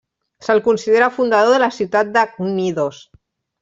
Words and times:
Se'l 0.47 0.61
considera 0.67 1.11
fundador 1.19 1.55
de 1.57 1.61
la 1.67 1.71
ciutat 1.79 2.13
de 2.19 2.27
Cnidos. 2.35 3.09